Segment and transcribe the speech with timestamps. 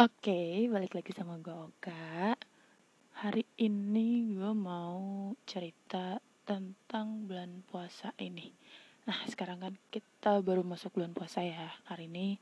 [0.00, 2.32] Oke, balik lagi sama gue Oka.
[3.20, 6.16] Hari ini gue mau cerita
[6.48, 8.48] tentang bulan puasa ini.
[9.04, 11.68] Nah, sekarang kan kita baru masuk bulan puasa ya.
[11.84, 12.40] Hari ini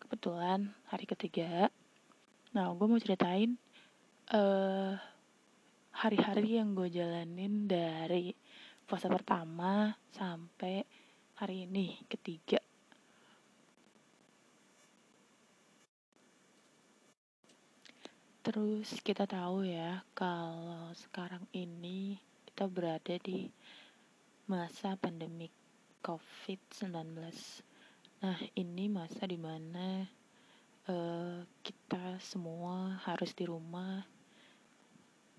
[0.00, 1.68] kebetulan hari ketiga.
[2.56, 3.52] Nah, gue mau ceritain
[4.32, 4.96] uh,
[5.92, 8.32] hari-hari yang gue jalanin dari
[8.88, 10.88] puasa pertama sampai
[11.36, 12.64] hari ini ketiga
[18.44, 23.48] Terus kita tahu ya kalau sekarang ini kita berada di
[24.44, 25.48] masa pandemik
[26.04, 26.92] COVID-19.
[28.20, 30.04] Nah, ini masa di mana
[30.92, 34.04] uh, kita semua harus di rumah,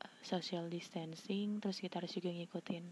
[0.01, 2.85] uh, social distancing, terus kita harus juga ngikutin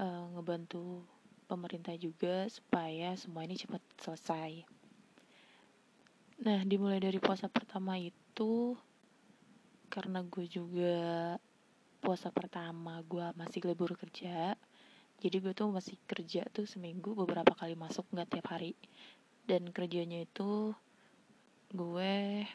[0.00, 1.04] uh, ngebantu
[1.52, 4.64] pemerintah juga supaya semua ini cepat selesai.
[6.48, 8.72] Nah, dimulai dari puasa pertama itu
[9.98, 11.34] karena gue juga
[11.98, 14.54] puasa pertama gue masih libur kerja.
[15.18, 18.78] Jadi gue tuh masih kerja tuh seminggu beberapa kali masuk nggak tiap hari.
[19.42, 20.70] Dan kerjanya itu
[21.74, 22.46] gue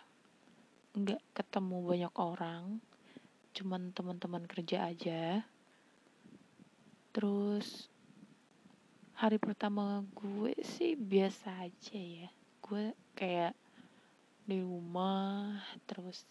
[0.96, 2.80] nggak ketemu banyak orang
[3.52, 5.44] cuman teman-teman kerja aja.
[7.12, 7.92] Terus
[9.20, 12.32] hari pertama gue sih biasa aja ya.
[12.64, 13.52] Gue kayak
[14.48, 16.24] di rumah terus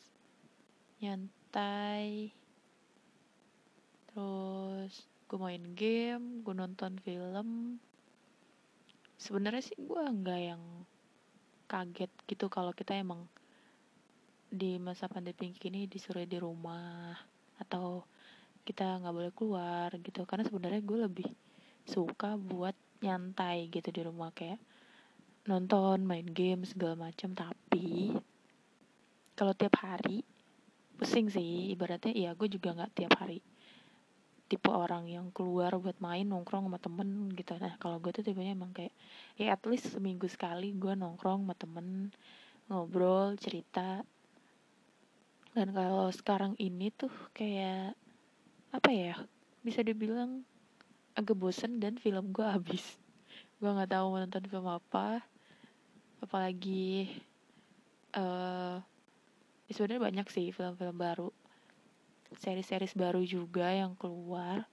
[1.02, 2.30] nyantai.
[4.06, 4.94] Terus
[5.26, 7.76] gue main game gue nonton film.
[9.18, 10.62] Sebenarnya sih gue nggak yang
[11.66, 13.26] kaget gitu kalau kita emang
[14.52, 17.16] di masa pandemi ini disuruh di rumah
[17.58, 18.04] atau
[18.62, 20.22] kita nggak boleh keluar gitu.
[20.22, 21.28] Karena sebenarnya gue lebih
[21.82, 24.62] suka buat nyantai gitu di rumah kayak
[25.50, 27.34] nonton main game segala macam.
[27.34, 28.14] Tapi
[29.34, 30.22] kalau tiap hari
[31.02, 33.42] pusing sih ibaratnya ya gue juga nggak tiap hari
[34.46, 37.56] tipe orang yang keluar buat main nongkrong sama temen gitu.
[37.56, 38.92] Nah kalau gue tuh tipenya emang kayak
[39.40, 42.12] ya at least seminggu sekali gue nongkrong sama temen
[42.68, 44.04] ngobrol cerita.
[45.56, 47.96] Dan kalau sekarang ini tuh kayak
[48.76, 49.16] apa ya
[49.64, 50.44] bisa dibilang
[51.16, 53.00] agak bosen dan film gue habis.
[53.56, 55.24] Gue nggak tahu mau nonton film apa
[56.20, 57.08] apalagi
[58.20, 58.84] uh,
[59.72, 61.32] ya sebenarnya banyak sih film-film baru.
[62.36, 64.68] Series-series baru juga yang keluar.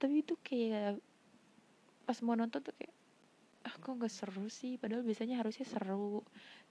[0.00, 0.96] Tapi itu kayak
[2.08, 2.96] pas mau nonton tuh kayak
[3.68, 4.80] ah kok nggak seru sih?
[4.80, 6.24] Padahal biasanya harusnya seru.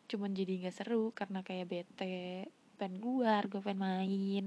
[0.09, 2.49] Cuman jadi nggak seru karena kayak bete.
[2.81, 4.45] Pengen keluar gue pengen main.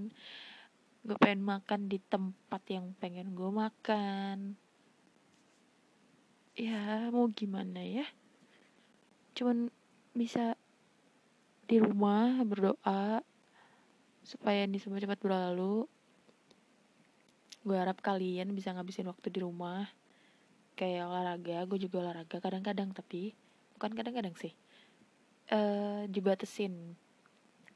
[1.07, 4.59] Gue pengen makan di tempat yang pengen gue makan.
[6.59, 8.11] Ya mau gimana ya?
[9.39, 9.71] Cuman
[10.19, 10.59] bisa
[11.71, 13.23] di rumah berdoa
[14.27, 15.87] supaya ini semua cepat berlalu.
[17.63, 19.87] Gue harap kalian bisa ngabisin waktu di rumah.
[20.75, 23.39] Kayak olahraga gue juga olahraga kadang-kadang tapi
[23.79, 24.51] bukan kadang-kadang sih.
[25.47, 26.99] Uh, dibatasin.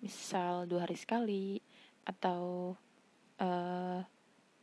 [0.03, 1.63] Misal dua hari sekali
[2.03, 2.75] atau
[3.39, 4.03] uh,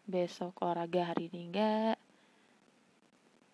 [0.04, 1.96] besok olahraga hari ini enggak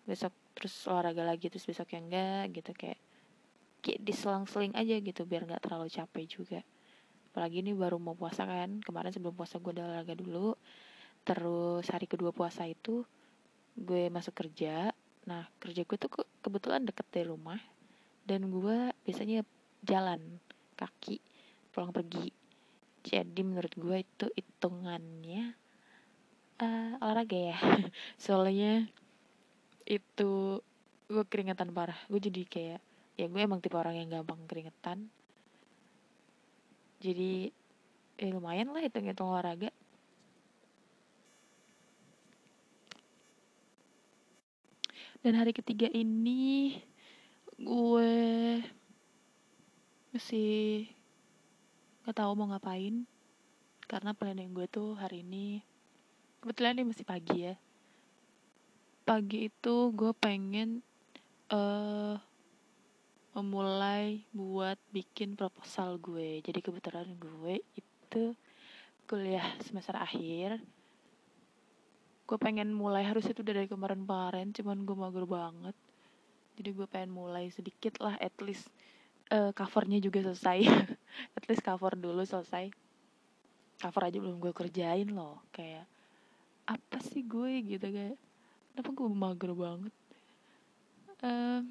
[0.08, 3.00] besok terus olahraga lagi terus besok yang enggak gitu kayak
[3.82, 6.60] diselang-seling aja gitu biar nggak terlalu capek juga.
[7.30, 10.58] Apalagi ini baru mau puasa kan kemarin sebelum puasa gue udah olahraga dulu.
[11.22, 13.06] Terus hari kedua puasa itu
[13.78, 14.90] gue masuk kerja.
[15.28, 16.10] Nah kerja gue tuh
[16.42, 17.60] kebetulan deket dari rumah
[18.26, 19.46] dan gue biasanya
[19.86, 20.20] jalan
[20.74, 21.22] kaki
[21.70, 22.34] pulang pergi.
[23.06, 25.54] Jadi menurut gue itu hitungannya
[26.58, 27.58] uh, olahraga ya.
[28.24, 28.90] Soalnya
[29.86, 30.60] itu
[31.08, 31.96] gue keringetan parah.
[32.10, 32.80] Gue jadi kayak
[33.18, 35.10] ya gue emang tipe orang yang gampang keringetan.
[37.02, 37.50] Jadi
[38.18, 39.74] eh lumayan lah hitung-hitung olahraga.
[45.18, 46.78] Dan hari ketiga ini
[47.58, 48.12] gue
[50.14, 50.86] masih
[52.06, 53.02] nggak tahu mau ngapain.
[53.90, 55.58] Karena planning gue tuh hari ini
[56.38, 57.58] kebetulan ini masih pagi ya.
[59.02, 60.86] Pagi itu gue pengen
[61.50, 62.14] uh,
[63.38, 66.42] memulai buat bikin proposal gue.
[66.42, 68.34] Jadi kebetulan gue itu
[69.06, 70.58] kuliah semester akhir.
[72.26, 75.76] Gue pengen mulai harus itu dari kemarin-kemarin cuman gue mager banget.
[76.58, 78.66] Jadi gue pengen mulai sedikit lah at least
[79.30, 80.58] uh, covernya juga selesai.
[81.38, 82.68] At least cover dulu selesai.
[83.78, 85.38] Cover aja belum gue kerjain loh.
[85.54, 85.86] Kayak
[86.66, 87.62] apa sih gue?
[87.62, 88.18] Gitu kayak
[88.74, 89.94] kenapa gue mager banget?
[91.22, 91.62] Uh,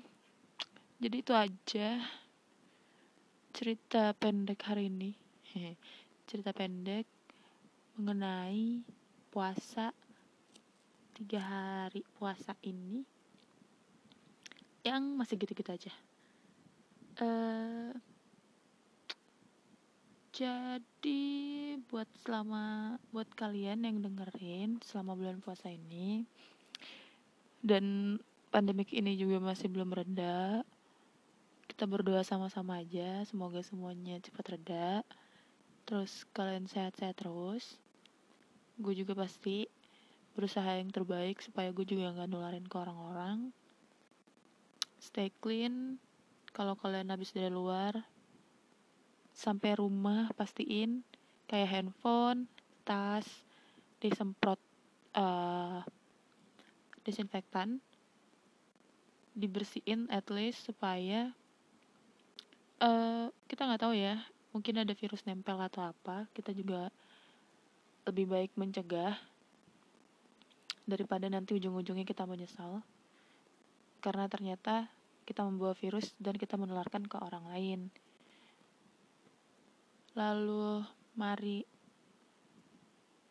[0.97, 1.89] jadi itu aja
[3.53, 5.11] cerita pendek hari ini
[6.29, 7.05] cerita pendek
[7.97, 8.85] mengenai
[9.33, 9.94] puasa
[11.17, 13.01] tiga hari puasa ini
[14.85, 15.94] yang masih gitu-gitu aja.
[17.17, 17.91] Uh,
[20.29, 21.25] jadi
[21.89, 26.29] buat selama buat kalian yang dengerin selama bulan puasa ini
[27.65, 28.17] dan
[28.53, 30.61] pandemik ini juga masih belum reda,
[31.77, 33.21] kita berdoa sama-sama aja.
[33.29, 35.06] Semoga semuanya cepat reda.
[35.85, 37.77] Terus kalian sehat-sehat terus.
[38.81, 39.69] Gue juga pasti
[40.33, 43.53] berusaha yang terbaik supaya gue juga nggak nularin ke orang-orang.
[44.97, 46.01] Stay clean.
[46.50, 47.94] Kalau kalian habis dari luar
[49.38, 51.06] sampai rumah pastiin.
[51.45, 52.50] Kayak handphone
[52.89, 53.29] tas
[54.01, 54.57] disemprot
[55.13, 55.85] uh,
[57.06, 57.85] disinfektan.
[59.38, 61.38] Dibersihin at least supaya
[62.81, 64.21] uh, kita nggak tahu ya
[64.51, 66.89] mungkin ada virus nempel atau apa kita juga
[68.07, 69.18] lebih baik mencegah
[70.88, 72.79] daripada nanti ujung-ujungnya kita menyesal
[74.00, 74.88] karena ternyata
[75.27, 77.79] kita membawa virus dan kita menularkan ke orang lain.
[80.15, 80.88] Lalu
[81.19, 81.68] mari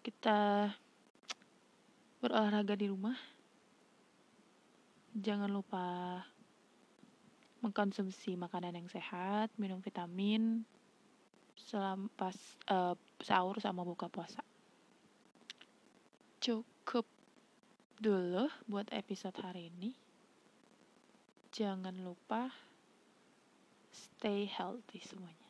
[0.05, 0.71] kita
[2.21, 3.17] berolahraga di rumah.
[5.17, 6.21] Jangan lupa
[7.67, 10.63] mengkonsumsi makanan yang sehat, minum vitamin
[11.59, 12.37] selama pas
[12.71, 14.39] uh, sahur sama buka puasa.
[16.39, 17.11] Cukup
[17.99, 19.91] dulu buat episode hari ini.
[21.51, 22.55] Jangan lupa
[23.91, 25.46] stay healthy semuanya.